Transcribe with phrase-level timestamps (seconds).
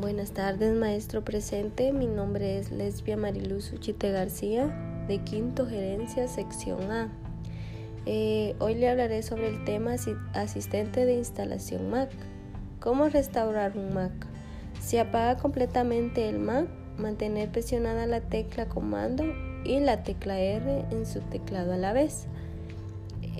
[0.00, 1.92] Buenas tardes, maestro presente.
[1.92, 7.10] Mi nombre es Lesbia Mariluz Uchite García, de Quinto Gerencia, sección A.
[8.06, 9.96] Eh, hoy le hablaré sobre el tema
[10.32, 12.08] asistente de instalación Mac.
[12.80, 14.12] ¿Cómo restaurar un Mac?
[14.80, 19.24] Se apaga completamente el Mac, mantener presionada la tecla comando
[19.66, 22.26] y la tecla R en su teclado a la vez.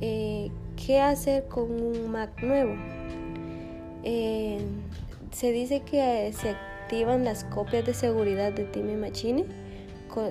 [0.03, 2.75] Eh, ¿Qué hacer con un Mac nuevo?
[4.03, 4.59] Eh,
[5.31, 9.45] se dice que se activan las copias de seguridad de Time Machine,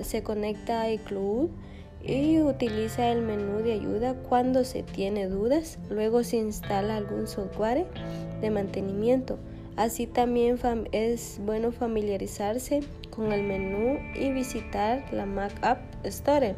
[0.02, 1.48] se conecta a iCloud
[2.02, 5.78] y utiliza el menú de ayuda cuando se tiene dudas.
[5.90, 7.86] Luego se instala algún software
[8.40, 9.38] de mantenimiento.
[9.76, 10.58] Así también
[10.92, 16.54] es bueno familiarizarse con el menú y visitar la Mac App Store.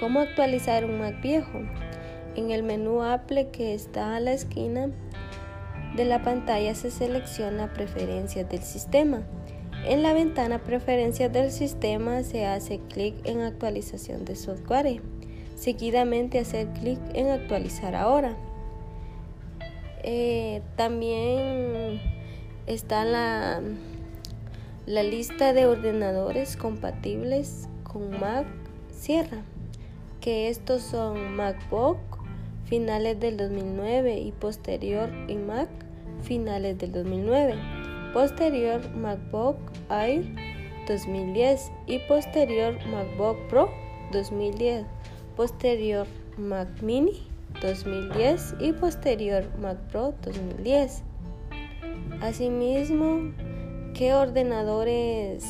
[0.00, 1.60] ¿Cómo actualizar un Mac viejo?
[2.36, 4.90] En el menú Apple que está a la esquina
[5.96, 9.22] de la pantalla se selecciona Preferencias del sistema.
[9.86, 15.00] En la ventana Preferencias del sistema se hace clic en Actualización de software.
[15.56, 18.36] Seguidamente hacer clic en Actualizar ahora.
[20.02, 22.00] Eh, también
[22.66, 23.60] está la,
[24.86, 28.46] la lista de ordenadores compatibles con Mac
[28.90, 29.42] Sierra,
[30.20, 31.98] que estos son MacBook,
[32.70, 35.68] finales del 2009 y posterior en Mac
[36.22, 37.56] finales del 2009,
[38.14, 39.56] posterior MacBook
[39.90, 40.24] Air
[40.86, 43.70] 2010 y posterior MacBook Pro
[44.12, 44.86] 2010,
[45.36, 46.06] posterior
[46.38, 47.26] Mac Mini
[47.60, 51.02] 2010 y posterior Mac Pro 2010.
[52.20, 53.32] Asimismo,
[53.94, 55.44] ¿qué ordenadores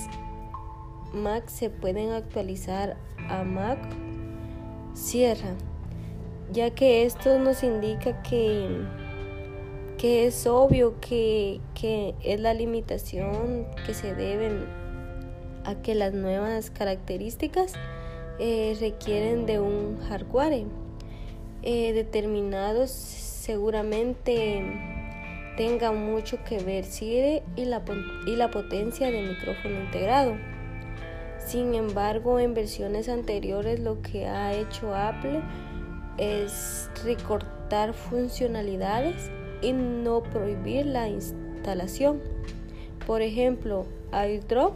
[1.12, 2.96] Mac se pueden actualizar
[3.28, 3.78] a Mac?
[4.94, 5.54] Sierra
[6.52, 8.68] ya que esto nos indica que,
[9.98, 11.60] que es obvio que,
[12.22, 14.50] es la limitación que se debe
[15.64, 17.74] a que las nuevas características
[18.38, 20.64] eh, requieren de un hardware
[21.62, 24.64] eh, determinado seguramente
[25.56, 27.82] tenga mucho que ver SIDE y la,
[28.26, 30.36] y la potencia de micrófono integrado.
[31.44, 35.42] Sin embargo, en versiones anteriores lo que ha hecho Apple
[36.18, 39.30] es recortar funcionalidades
[39.62, 42.20] y no prohibir la instalación.
[43.06, 44.74] Por ejemplo, iDrop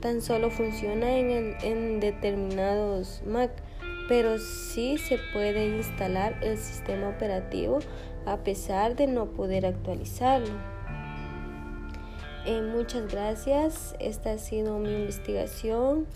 [0.00, 3.50] tan solo funciona en, en determinados Mac,
[4.08, 7.78] pero sí se puede instalar el sistema operativo
[8.26, 10.74] a pesar de no poder actualizarlo.
[12.46, 16.06] Eh, muchas gracias, esta ha sido mi investigación.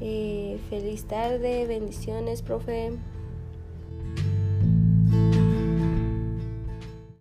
[0.00, 2.92] Eh, feliz tarde, bendiciones, profe.